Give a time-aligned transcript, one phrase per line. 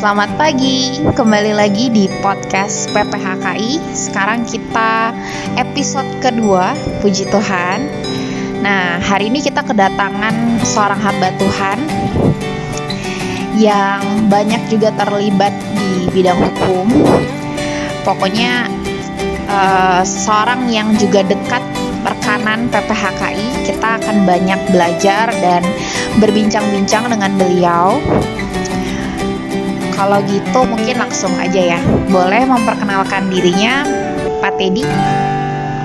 [0.00, 3.92] Selamat pagi, kembali lagi di podcast PPHKI.
[3.92, 5.12] Sekarang kita
[5.60, 6.72] episode kedua,
[7.04, 7.84] puji Tuhan.
[8.64, 11.78] Nah, hari ini kita kedatangan seorang hamba Tuhan
[13.60, 14.00] yang
[14.32, 16.88] banyak juga terlibat di bidang hukum.
[18.00, 18.72] Pokoknya
[19.52, 21.60] uh, seorang yang juga dekat
[22.08, 23.68] rekanan PPHKI.
[23.68, 25.60] Kita akan banyak belajar dan
[26.16, 28.00] berbincang-bincang dengan beliau
[30.00, 31.80] kalau gitu mungkin langsung aja ya.
[32.08, 33.84] Boleh memperkenalkan dirinya,
[34.40, 34.80] Pak Teddy?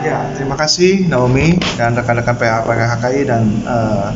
[0.07, 4.15] Ya, terima kasih Naomi dan rekan-rekan PHKI dan uh,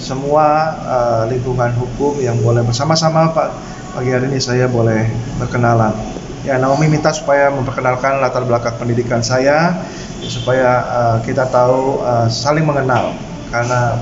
[0.00, 3.48] semua uh, lingkungan hukum yang boleh bersama-sama Pak
[3.92, 5.04] pagi hari ini saya boleh
[5.36, 5.92] berkenalan.
[6.48, 9.84] Ya, Naomi minta supaya memperkenalkan latar belakang pendidikan saya
[10.24, 13.12] supaya uh, kita tahu uh, saling mengenal
[13.52, 14.00] karena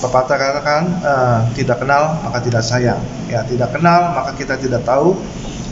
[0.00, 3.00] pepatah katakan uh, tidak kenal maka tidak sayang.
[3.30, 5.16] Ya tidak kenal maka kita tidak tahu.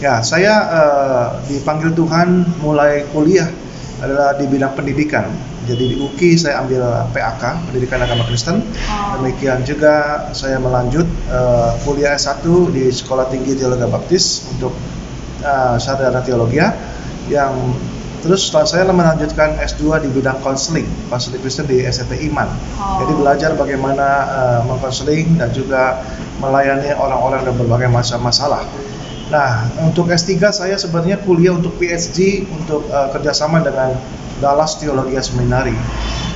[0.00, 3.48] Ya saya uh, dipanggil Tuhan mulai kuliah
[4.02, 5.30] adalah di bidang pendidikan.
[5.64, 8.60] Jadi di UKI saya ambil PAK pendidikan agama Kristen.
[8.60, 9.16] Oh.
[9.16, 12.44] demikian juga saya melanjut uh, kuliah S1
[12.74, 14.76] di Sekolah Tinggi Teologi Baptis untuk
[15.40, 16.60] uh, sarjana teologi
[17.32, 17.56] yang
[18.24, 22.48] Terus setelah saya melanjutkan S2 di bidang konseling, konseling Kristen di STT Iman.
[22.80, 23.04] Oh.
[23.04, 26.00] Jadi belajar bagaimana uh, mengkonseling dan juga
[26.40, 28.64] melayani orang-orang dengan berbagai macam masalah.
[29.28, 33.92] Nah, untuk S3 saya sebenarnya kuliah untuk PhD untuk uh, kerjasama dengan
[34.40, 35.76] Dallas Theology Seminary.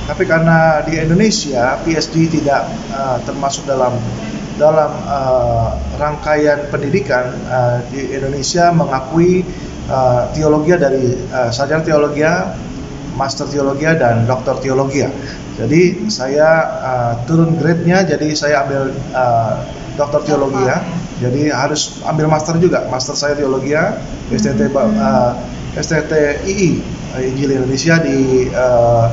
[0.05, 3.97] Tapi karena di Indonesia PhD tidak uh, termasuk dalam
[4.61, 9.41] dalam uh, rangkaian pendidikan uh, di Indonesia mengakui
[9.89, 12.23] uh, teologi dari uh, sarjana teologi,
[13.17, 15.03] master teologi dan doktor teologi.
[15.59, 16.47] Jadi saya
[16.79, 19.59] uh, turun grade-nya jadi saya ambil uh,
[19.99, 20.79] doktor teologi ya.
[21.19, 22.87] Jadi harus ambil master juga.
[22.87, 23.75] Master saya teologi
[24.31, 25.35] STT uh,
[25.75, 26.13] STT
[26.47, 26.79] II
[27.19, 29.11] Injil Indonesia di uh,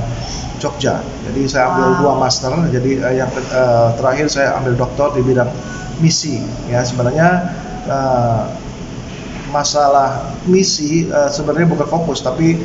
[0.62, 1.02] Jogja.
[1.26, 1.98] Jadi saya ambil wow.
[1.98, 2.52] dua master.
[2.70, 5.50] Jadi uh, yang uh, terakhir saya ambil doktor di bidang
[5.98, 6.46] misi.
[6.70, 7.50] Ya sebenarnya
[7.90, 8.46] uh,
[9.50, 12.58] masalah misi uh, sebenarnya bukan fokus tapi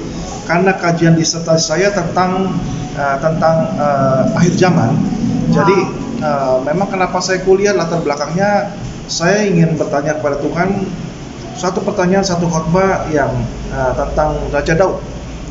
[0.49, 2.57] karena kajian disertasi saya tentang
[2.97, 4.91] uh, tentang uh, akhir zaman.
[4.91, 5.55] Wow.
[5.61, 5.77] jadi
[6.23, 8.73] uh, memang kenapa saya kuliah latar belakangnya
[9.11, 10.87] saya ingin bertanya kepada Tuhan
[11.59, 13.29] satu pertanyaan satu khotbah yang
[13.75, 14.97] uh, tentang Raja Daud.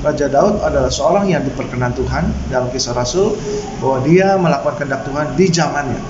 [0.01, 3.37] Raja Daud adalah seorang yang diperkenan Tuhan dalam kisah Rasul
[3.85, 6.01] bahwa dia melakukan kehendak Tuhan di zamannya.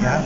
[0.00, 0.16] Ya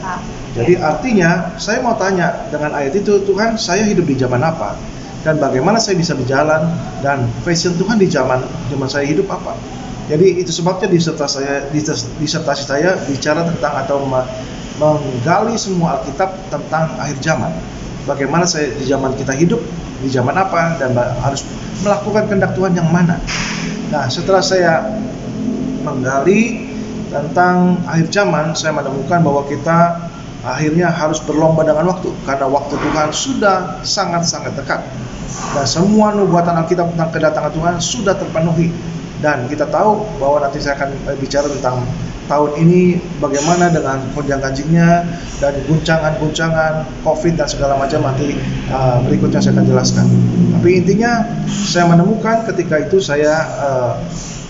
[0.53, 4.77] jadi artinya saya mau tanya dengan ayat itu Tuhan saya hidup di zaman apa
[5.23, 6.67] dan bagaimana saya bisa berjalan
[6.99, 9.55] dan fashion Tuhan di zaman zaman saya hidup apa.
[10.11, 11.57] Jadi itu sebabnya disertasi saya
[12.19, 14.03] disertasi saya bicara tentang atau
[14.77, 17.55] menggali semua Alkitab tentang akhir zaman.
[18.03, 19.63] Bagaimana saya di zaman kita hidup,
[20.03, 21.47] di zaman apa dan harus
[21.87, 23.23] melakukan kehendak Tuhan yang mana.
[23.95, 24.83] Nah, setelah saya
[25.87, 26.67] menggali
[27.15, 30.11] tentang akhir zaman, saya menemukan bahwa kita
[30.43, 34.83] akhirnya harus berlomba dengan waktu karena waktu Tuhan sudah sangat-sangat dekat.
[35.33, 38.69] Dan semua nubuatan Alkitab tentang kedatangan Tuhan sudah terpenuhi.
[39.23, 41.87] Dan kita tahu bahwa nanti saya akan bicara tentang
[42.27, 45.07] tahun ini bagaimana dengan konjang ganjingnya
[45.39, 48.03] dan guncangan-guncangan COVID dan segala macam.
[48.03, 48.35] Nanti
[48.75, 50.07] uh, berikutnya saya akan jelaskan.
[50.59, 53.93] Tapi intinya saya menemukan ketika itu saya uh,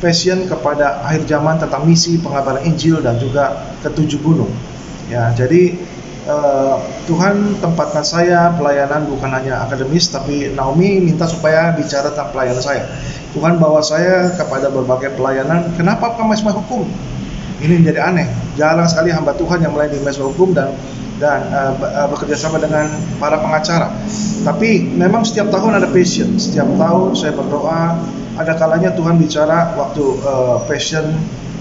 [0.01, 4.51] passion kepada akhir zaman tentang misi pengabaran Injil dan juga ketujuh gunung
[5.13, 5.77] Ya, jadi
[6.25, 12.65] uh, Tuhan tempatkan saya pelayanan bukan hanya akademis tapi Naomi minta supaya bicara tentang pelayanan
[12.65, 12.89] saya.
[13.37, 15.77] Tuhan bawa saya kepada berbagai pelayanan.
[15.77, 16.89] Kenapa ke mesma hukum?
[17.61, 18.29] Ini menjadi aneh.
[18.57, 20.73] Jarang sekali hamba Tuhan yang melayani mesma hukum dan
[21.21, 22.89] dan uh, bekerja sama dengan
[23.21, 23.93] para pengacara.
[24.49, 26.41] Tapi memang setiap tahun ada passion.
[26.41, 28.01] Setiap tahun saya berdoa.
[28.33, 31.05] Ada kalanya Tuhan bicara waktu uh, passion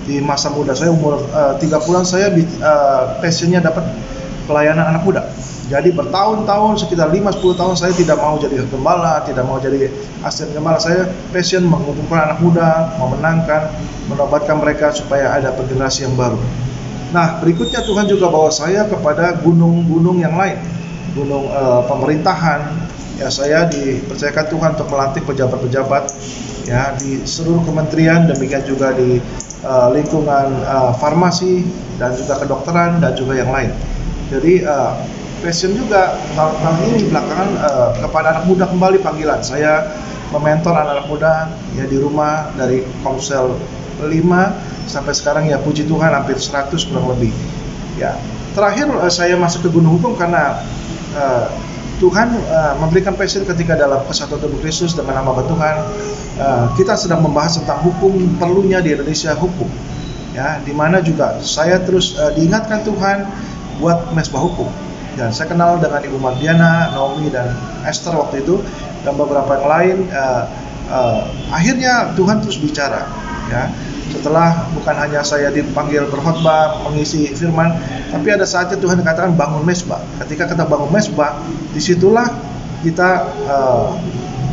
[0.06, 3.86] di masa muda saya umur uh, eh, 30-an saya uh, passionnya dapat
[4.50, 5.24] pelayanan anak muda.
[5.72, 9.88] Jadi bertahun-tahun sekitar 5-10 tahun saya tidak mau jadi gembala, tidak mau jadi
[10.20, 10.76] asisten gembala.
[10.84, 13.72] Saya passion mengumpulkan anak muda, memenangkan,
[14.12, 16.36] menobatkan mereka supaya ada generasi yang baru.
[17.16, 20.60] Nah berikutnya Tuhan juga bawa saya kepada gunung-gunung yang lain,
[21.16, 22.92] gunung uh, pemerintahan.
[23.16, 26.04] Ya saya dipercayakan Tuhan untuk melantik pejabat-pejabat
[26.72, 29.20] ya di seluruh kementerian, demikian juga di
[29.68, 31.68] uh, lingkungan uh, farmasi
[32.00, 33.76] dan juga kedokteran dan juga yang lain.
[34.32, 34.96] Jadi uh,
[35.44, 39.44] passion juga tahun-tahun ini belakangan uh, kepada anak muda kembali panggilan.
[39.44, 39.92] Saya
[40.32, 41.34] mementor anak-anak muda
[41.76, 43.60] ya di rumah dari Komsel
[44.00, 44.08] 5
[44.88, 47.36] sampai sekarang ya puji Tuhan hampir 100 kurang lebih.
[48.00, 48.16] Ya.
[48.56, 50.64] Terakhir uh, saya masuk ke Gunung Hukum karena
[51.20, 51.52] uh,
[52.02, 55.76] Tuhan uh, memberikan passion ketika dalam kesatuan tubuh Kristus dengan nama Tuhan
[56.42, 59.70] uh, kita sedang membahas tentang hukum perlunya di Indonesia hukum.
[60.34, 63.30] Ya di mana juga saya terus uh, diingatkan Tuhan
[63.78, 64.66] buat mesbah hukum.
[65.14, 67.54] Dan saya kenal dengan Ibu Mardiana, Naomi dan
[67.86, 68.58] Esther waktu itu
[69.06, 70.44] dan beberapa yang lain uh,
[70.90, 71.22] uh,
[71.54, 73.06] akhirnya Tuhan terus bicara.
[73.54, 73.70] Ya
[74.22, 77.74] setelah bukan hanya saya dipanggil berkhotbah mengisi firman
[78.14, 79.98] tapi ada saatnya Tuhan katakan bangun mesbah.
[80.22, 81.42] Ketika kita bangun mesbah
[81.74, 82.30] di situlah
[82.86, 83.98] kita uh,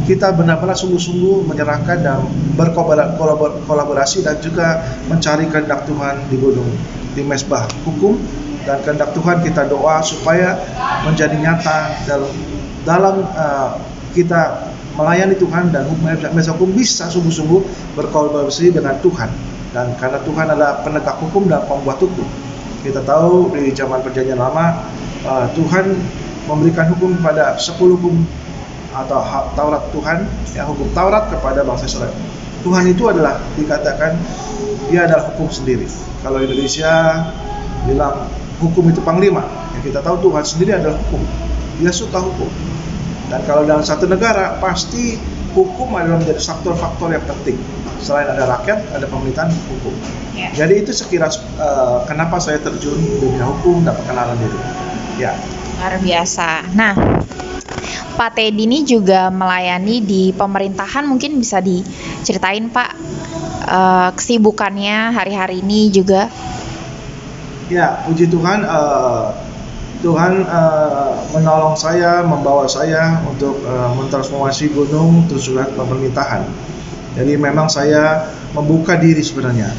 [0.08, 2.24] kita benar-benar sungguh-sungguh menyerahkan dan
[2.56, 4.80] berkolaborasi dan juga
[5.12, 6.72] mencari kehendak Tuhan di gunung
[7.12, 8.16] di mesbah hukum.
[8.64, 10.56] Dan kehendak Tuhan kita doa supaya
[11.04, 12.32] menjadi nyata dalam
[12.88, 13.76] dalam uh,
[14.16, 21.16] kita melayani Tuhan dan hukum bisa sungguh-sungguh berkolaborasi dengan Tuhan dan karena Tuhan adalah penegak
[21.20, 22.24] hukum dan pembuat hukum.
[22.80, 24.80] Kita tahu di zaman perjanjian lama
[25.26, 25.92] uh, Tuhan
[26.48, 28.24] memberikan hukum kepada 10 hukum
[28.96, 29.20] atau
[29.52, 30.24] Taurat Tuhan
[30.56, 32.14] ya hukum Taurat kepada bangsa Israel.
[32.64, 34.16] Tuhan itu adalah dikatakan
[34.88, 35.84] dia adalah hukum sendiri.
[36.24, 37.22] Kalau Indonesia
[37.84, 38.26] bilang
[38.58, 39.44] hukum itu panglima
[39.76, 41.20] ya kita tahu Tuhan sendiri adalah hukum.
[41.78, 42.48] Dia suka hukum.
[43.28, 45.20] Dan kalau dalam satu negara pasti
[45.58, 47.58] hukum adalah menjadi faktor-faktor yang penting.
[47.98, 49.90] Selain ada rakyat, ada pemerintahan hukum.
[50.38, 50.54] Ya.
[50.54, 51.26] Jadi itu sekira
[51.58, 54.58] uh, kenapa saya terjun di dunia hukum dan pengenalan diri.
[55.18, 55.34] Ya.
[55.82, 56.62] Luar biasa.
[56.78, 56.94] Nah,
[58.14, 62.90] Pak Teddy ini juga melayani di pemerintahan mungkin bisa diceritain Pak
[63.66, 66.30] uh, kesibukannya hari-hari ini juga.
[67.68, 69.34] Ya, puji Tuhan uh,
[69.98, 76.46] Tuhan uh, menolong saya, membawa saya untuk uh, mentransformasi gunung tersurat pemerintahan.
[77.18, 79.74] Jadi memang saya membuka diri sebenarnya,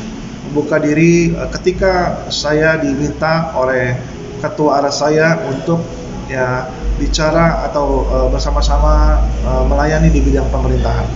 [0.51, 3.95] membuka diri uh, ketika saya diminta oleh
[4.43, 5.79] ketua arah saya untuk
[6.27, 6.67] ya
[6.99, 11.07] bicara atau uh, bersama-sama uh, melayani di bidang pemerintahan.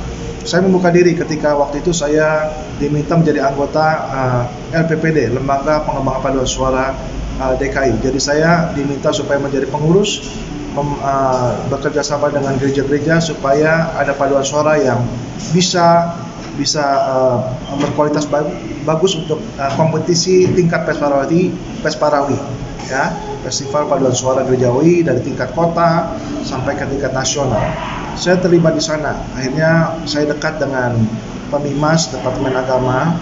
[0.48, 6.48] Saya membuka diri ketika waktu itu saya diminta menjadi anggota uh, LPPD, Lembaga Pengembangan Paduan
[6.48, 6.96] Suara
[7.40, 8.02] uh, DKI.
[8.04, 10.34] Jadi saya diminta supaya menjadi pengurus
[10.74, 15.02] mem, uh, bekerja sama dengan gereja-gereja supaya ada paduan suara yang
[15.54, 16.18] bisa
[16.54, 17.38] bisa uh,
[17.82, 18.30] berkualitas
[18.86, 21.50] bagus untuk uh, kompetisi tingkat Pesparawi
[21.82, 22.38] Pesparawi
[22.90, 23.14] ya.
[23.44, 26.16] Festival paduan suara gerejawi dari tingkat kota
[26.48, 27.60] sampai ke tingkat nasional.
[28.16, 29.20] Saya terlibat di sana.
[29.36, 30.96] Akhirnya saya dekat dengan
[31.52, 33.20] Pemimas Departemen Agama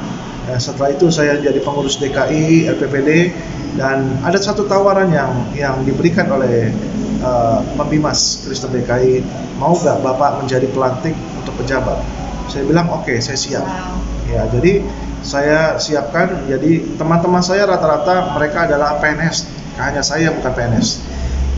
[0.58, 3.30] setelah itu saya jadi pengurus DKI LPPD
[3.78, 6.74] dan ada satu tawaran yang yang diberikan oleh
[7.22, 9.22] uh, Pembimas Kristen DKI
[9.62, 12.02] mau gak Bapak menjadi pelantik untuk pejabat?
[12.50, 13.66] Saya bilang oke okay, saya siap.
[14.28, 14.82] Ya jadi
[15.22, 19.46] saya siapkan jadi teman-teman saya rata-rata mereka adalah PNS
[19.78, 21.06] hanya saya bukan PNS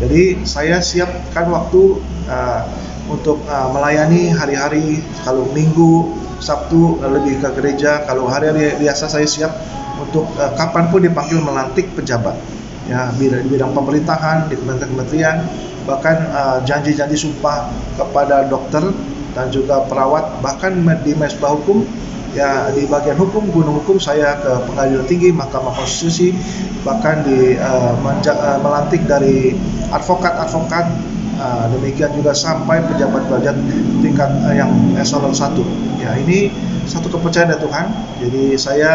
[0.03, 2.61] jadi saya siapkan waktu uh,
[3.07, 6.11] untuk uh, melayani hari-hari kalau minggu
[6.43, 8.03] Sabtu lebih ke gereja.
[8.03, 9.55] Kalau hari-hari biasa saya siap
[9.95, 12.35] untuk uh, kapan pun dipanggil melantik pejabat.
[12.83, 15.47] Ya di bidang pemerintahan di kementerian-kementerian
[15.87, 18.83] bahkan uh, janji-janji sumpah kepada dokter
[19.31, 21.87] dan juga perawat bahkan di mesbah hukum
[22.33, 26.33] ya di bagian hukum gunung hukum saya ke pengadilan tinggi mahkamah konstitusi
[26.81, 29.53] bahkan di uh, uh, melantik dari
[29.93, 31.12] advokat-advokat
[31.43, 33.59] uh, demikian juga sampai pejabat-pejabat
[33.99, 35.59] tingkat uh, yang eselon 1
[35.99, 36.47] ya ini
[36.87, 37.85] satu kepercayaan dari Tuhan.
[38.23, 38.91] Jadi saya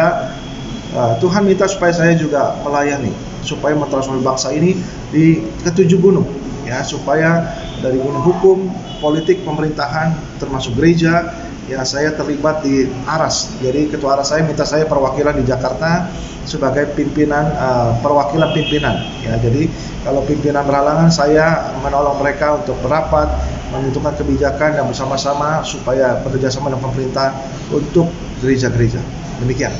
[0.89, 3.13] Uh, Tuhan minta supaya saya juga melayani,
[3.45, 4.73] supaya mentransformasi bangsa ini
[5.13, 6.25] di ketujuh gunung,
[6.65, 7.45] ya supaya
[7.77, 11.29] dari gunung hukum, politik, pemerintahan, termasuk gereja,
[11.69, 13.53] ya saya terlibat di Aras.
[13.61, 16.09] Jadi ketua Aras saya minta saya perwakilan di Jakarta
[16.49, 18.97] sebagai pimpinan uh, perwakilan pimpinan.
[19.21, 19.69] Ya jadi
[20.01, 23.29] kalau pimpinan berhalangan saya menolong mereka untuk berapat,
[23.69, 27.37] menentukan kebijakan dan bersama-sama supaya bekerjasama dengan pemerintah
[27.69, 28.09] untuk
[28.41, 28.99] gereja-gereja.
[29.45, 29.71] Demikian.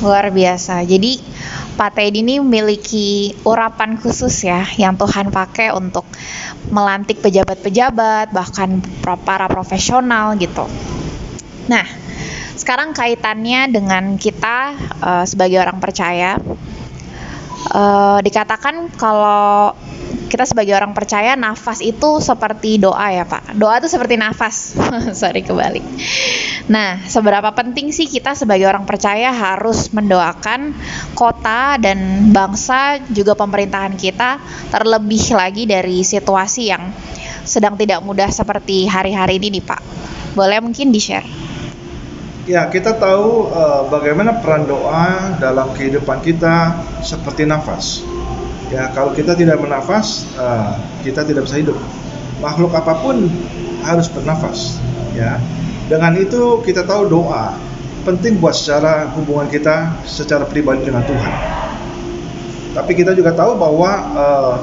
[0.00, 0.86] Luar biasa.
[0.86, 1.20] Jadi
[1.74, 6.06] Pak Teddy ini memiliki urapan khusus ya yang Tuhan pakai untuk
[6.70, 10.66] melantik pejabat-pejabat bahkan para profesional gitu.
[11.68, 11.84] Nah,
[12.56, 16.40] sekarang kaitannya dengan kita uh, sebagai orang percaya
[17.72, 19.76] uh, dikatakan kalau
[20.28, 23.56] kita sebagai orang percaya nafas itu seperti doa ya Pak.
[23.56, 24.76] Doa itu seperti nafas.
[25.20, 25.84] Sorry kebalik.
[26.68, 30.76] Nah, seberapa penting sih kita sebagai orang percaya harus mendoakan
[31.16, 34.36] kota dan bangsa juga pemerintahan kita
[34.68, 36.92] terlebih lagi dari situasi yang
[37.48, 39.80] sedang tidak mudah seperti hari-hari ini nih Pak.
[40.36, 41.24] Boleh mungkin di-share?
[42.48, 48.00] Ya, kita tahu uh, bagaimana peran doa dalam kehidupan kita seperti nafas.
[48.72, 51.76] Ya, kalau kita tidak bernafas, uh, kita tidak bisa hidup.
[52.38, 53.26] makhluk apa pun
[53.82, 54.78] harus bernafas
[55.14, 55.38] ya
[55.90, 57.54] dengan itu kita tahu doa
[58.06, 61.34] penting buat secara hubungan kita secara pribadi dengan Tuhan
[62.78, 64.56] tapi kita juga tahu bahwa uh,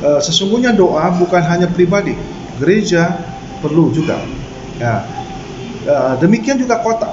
[0.00, 2.16] uh, sesungguhnya doa bukan hanya pribadi
[2.56, 3.20] gereja
[3.60, 4.16] perlu juga
[4.80, 5.04] ya
[6.20, 7.08] demikian juga kota.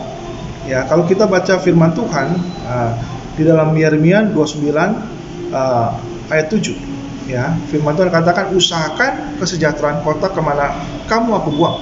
[0.66, 2.92] Ya kalau kita baca firman Tuhan uh,
[3.38, 4.66] di dalam Yeremia 29
[5.54, 5.90] uh,
[6.34, 10.74] ayat 7 ya firman Tuhan katakan usahakan kesejahteraan kota ke mana
[11.06, 11.78] kamu aku buang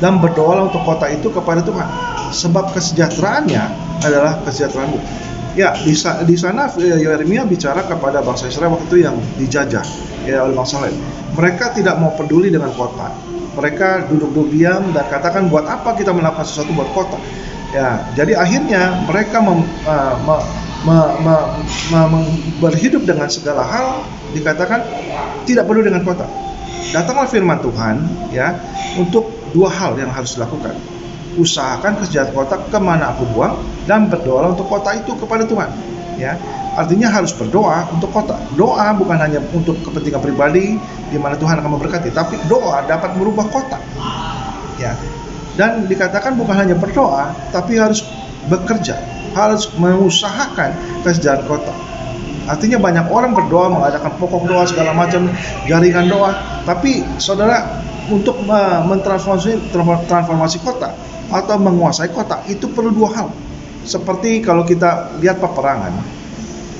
[0.00, 1.86] dan berdoalah untuk kota itu kepada Tuhan.
[2.32, 3.62] Sebab kesejahteraannya
[4.02, 4.98] adalah kesejahteraanmu.
[5.52, 5.92] Ya di,
[6.26, 9.84] di sana eh, Yeremia bicara kepada bangsa Israel waktu itu yang dijajah
[10.24, 10.96] ya oleh bangsa lain.
[11.36, 16.46] Mereka tidak mau peduli dengan kota mereka duduk-duduk diam dan katakan buat apa kita melakukan
[16.46, 17.18] sesuatu buat kota?
[17.72, 20.36] Ya jadi akhirnya mereka mem, uh, me,
[20.84, 21.36] me, me,
[21.88, 22.20] me, me,
[22.60, 24.04] berhidup dengan segala hal
[24.36, 24.84] dikatakan
[25.48, 26.28] tidak perlu dengan kota.
[26.92, 27.96] Datanglah firman Tuhan
[28.34, 28.60] ya
[29.00, 30.76] untuk dua hal yang harus dilakukan.
[31.40, 33.56] Usahakan kesejahteraan kota ke mana aku buang
[33.88, 36.36] dan berdoa untuk kota itu kepada Tuhan ya.
[36.72, 38.40] Artinya harus berdoa untuk kota.
[38.56, 40.80] Doa bukan hanya untuk kepentingan pribadi
[41.12, 43.78] di mana Tuhan akan memberkati tapi doa dapat merubah kota.
[44.80, 44.96] Ya.
[45.52, 48.00] Dan dikatakan bukan hanya berdoa tapi harus
[48.48, 48.96] bekerja
[49.32, 51.72] harus mengusahakan kesejahteraan kota.
[52.42, 55.30] Artinya banyak orang berdoa mengadakan pokok doa segala macam
[55.70, 56.34] jaringan doa.
[56.66, 58.34] Tapi saudara untuk
[58.88, 59.72] mentransformasi
[60.10, 60.90] transformasi kota
[61.30, 63.28] atau menguasai kota itu perlu dua hal.
[63.82, 65.90] Seperti kalau kita lihat peperangan,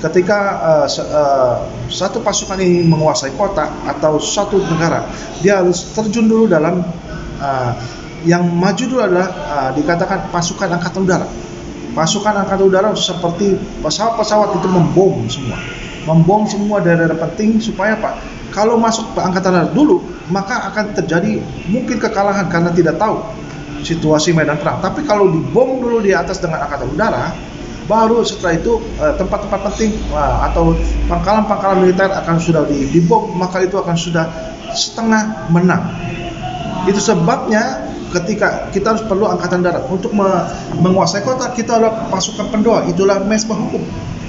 [0.02, 1.56] ketika uh, uh,
[1.90, 5.06] satu pasukan ini menguasai kota atau satu negara,
[5.42, 6.82] dia harus terjun dulu dalam
[7.42, 7.73] uh,
[8.23, 11.26] yang maju dulu adalah uh, dikatakan pasukan angkatan udara.
[11.92, 15.59] Pasukan angkatan udara seperti pesawat-pesawat itu membom semua,
[16.06, 18.18] membom semua daerah-daerah penting supaya apa?
[18.54, 23.23] Kalau masuk ke angkatan udara dulu, maka akan terjadi mungkin kekalahan karena tidak tahu
[23.82, 24.80] situasi medan perang.
[24.80, 27.34] Tapi kalau dibom dulu di atas dengan angkatan udara,
[27.90, 30.72] baru setelah itu eh, tempat-tempat penting uh, atau
[31.10, 34.30] pangkalan-pangkalan militer akan sudah dibom, maka itu akan sudah
[34.72, 35.82] setengah menang.
[36.88, 40.28] Itu sebabnya ketika kita harus perlu angkatan darat untuk me
[40.76, 43.80] menguasai kota kita adalah pasukan pendoa itulah mesbah hukum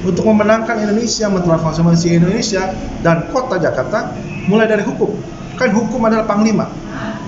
[0.08, 2.72] untuk memenangkan Indonesia mentransformasi Indonesia
[3.04, 4.16] dan kota Jakarta
[4.48, 5.12] mulai dari hukum
[5.60, 6.72] kan hukum adalah panglima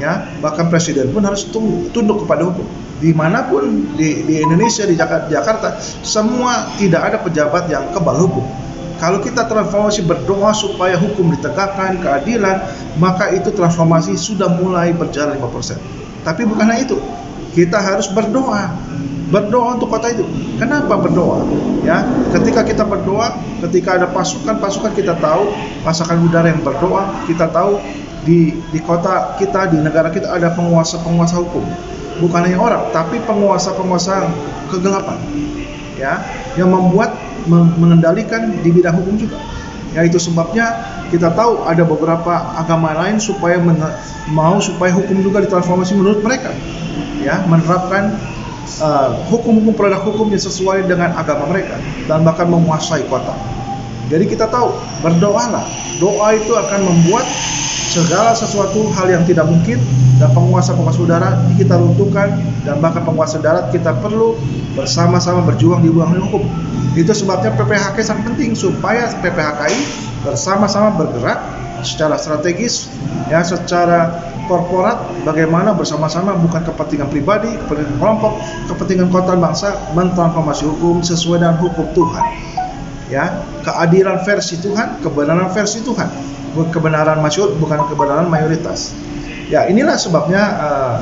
[0.01, 1.47] ya bahkan presiden pun harus
[1.91, 2.65] tunduk kepada hukum.
[2.95, 8.45] Di mana pun di, di Indonesia di Jakarta, semua tidak ada pejabat yang kebal hukum.
[8.95, 12.63] Kalau kita transformasi berdoa supaya hukum ditegakkan keadilan
[12.95, 16.97] maka itu transformasi sudah mulai berjalan 5% tapi bukan hanya itu.
[17.53, 18.73] Kita harus berdoa.
[19.29, 20.25] Berdoa untuk kota itu.
[20.57, 21.45] Kenapa berdoa?
[21.85, 22.01] Ya
[22.33, 23.37] ketika kita berdoa
[23.69, 25.53] ketika ada pasukan-pasukan kita tahu
[25.85, 27.77] pasukan udara yang berdoa kita tahu
[28.25, 31.63] di di kota kita di negara kita ada penguasa-penguasa hukum.
[32.19, 34.27] Bukan hanya orang tapi penguasa-penguasa
[34.73, 35.19] kegelapan
[35.95, 36.19] ya
[36.59, 37.15] yang membuat
[37.47, 39.37] mengendalikan di bidang hukum juga.
[39.95, 40.75] Ya itu sebabnya
[41.13, 43.61] kita tahu ada beberapa agama lain supaya
[44.33, 46.51] mau supaya hukum juga ditransformasi menurut mereka
[47.21, 48.17] ya menerapkan
[48.81, 51.77] uh, hukum-hukum uh, produk hukum yang sesuai dengan agama mereka
[52.09, 53.33] dan bahkan menguasai kota
[54.11, 55.65] jadi kita tahu berdoalah
[55.97, 57.25] doa itu akan membuat
[57.95, 59.79] segala sesuatu hal yang tidak mungkin
[60.19, 62.35] dan penguasa-penguasa udara kita runtuhkan
[62.67, 64.35] dan bahkan penguasa darat kita perlu
[64.75, 66.43] bersama-sama berjuang di ruang hukum.
[66.95, 69.79] Itu sebabnya PPHK sangat penting supaya PPHKI
[70.23, 71.39] bersama-sama bergerak
[71.83, 72.87] secara strategis
[73.27, 74.11] ya secara
[74.47, 78.33] korporat bagaimana bersama-sama bukan kepentingan pribadi, kepentingan kelompok,
[78.71, 82.25] kepentingan kota bangsa mentransformasi hukum sesuai dengan hukum Tuhan.
[83.05, 88.95] Ya, keadilan versi Tuhan, kebenaran versi Tuhan kebenaran masyur bukan kebenaran mayoritas.
[89.51, 90.97] Ya inilah sebabnya uh,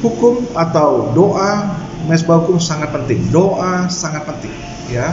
[0.00, 1.68] hukum atau doa
[2.08, 3.28] mesbah hukum sangat penting.
[3.28, 4.54] Doa sangat penting
[4.88, 5.12] ya.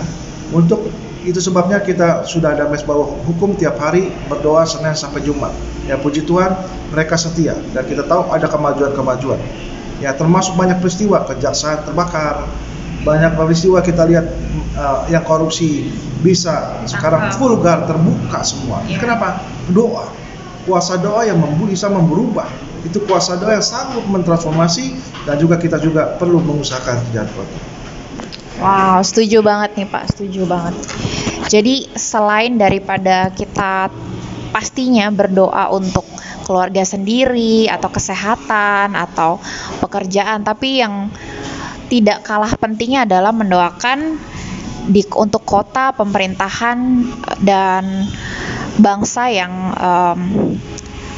[0.56, 0.88] Untuk
[1.28, 2.96] itu sebabnya kita sudah ada mesbah
[3.28, 5.52] hukum tiap hari berdoa Senin sampai Jumat.
[5.86, 6.56] Ya puji Tuhan
[6.96, 9.38] mereka setia dan kita tahu ada kemajuan-kemajuan.
[10.00, 12.48] Ya termasuk banyak peristiwa kejaksaan terbakar,
[13.03, 14.25] banyak peristiwa kita lihat
[14.75, 15.88] uh, yang korupsi
[16.20, 18.84] bisa sekarang vulgar terbuka semua.
[18.88, 19.00] Ya.
[19.00, 19.44] Kenapa?
[19.72, 20.12] Doa.
[20.68, 22.48] Kuasa doa yang bisa merubah.
[22.84, 27.48] Itu kuasa doa yang sanggup mentransformasi dan juga kita juga perlu mengusahakan kejahatan.
[28.60, 30.75] Wow, setuju banget nih Pak, setuju banget.
[31.48, 33.88] Jadi selain daripada kita
[34.51, 36.03] pastinya berdoa untuk
[36.44, 39.39] keluarga sendiri atau kesehatan atau
[39.79, 41.08] pekerjaan, tapi yang
[41.89, 44.22] tidak kalah pentingnya adalah mendoakan
[44.89, 46.77] di untuk kota, pemerintahan
[47.41, 48.10] dan
[48.79, 50.19] bangsa yang um,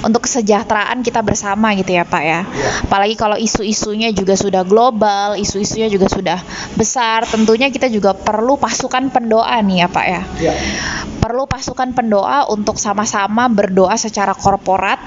[0.02, 2.42] untuk kesejahteraan kita bersama gitu ya Pak ya.
[2.90, 6.42] Apalagi kalau isu-isunya juga sudah global, isu-isunya juga sudah
[6.74, 10.22] besar, tentunya kita juga perlu pasukan pendoa nih ya Pak ya.
[10.42, 10.54] Ya.
[11.22, 14.98] Perlu pasukan pendoa untuk sama-sama berdoa secara korporat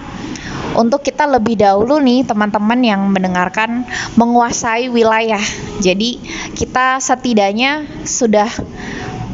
[0.74, 3.86] untuk kita lebih dahulu nih teman-teman yang mendengarkan
[4.18, 5.42] menguasai wilayah.
[5.78, 6.18] Jadi
[6.54, 8.50] kita setidaknya sudah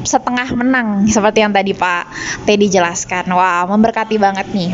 [0.05, 2.05] setengah menang seperti yang tadi Pak
[2.45, 3.29] Teddy jelaskan.
[3.33, 4.73] Wah, memberkati banget nih.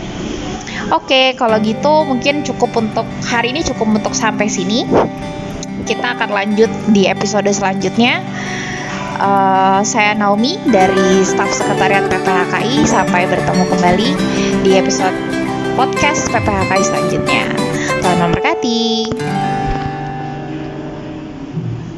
[0.94, 4.86] Oke, kalau gitu mungkin cukup untuk hari ini cukup untuk sampai sini.
[5.86, 8.22] Kita akan lanjut di episode selanjutnya.
[9.16, 14.08] Uh, saya Naomi dari staf sekretariat PPHKI sampai bertemu kembali
[14.60, 15.35] di episode
[15.76, 17.44] podcast PPHKI selanjutnya.
[18.00, 19.12] Tuhan memberkati.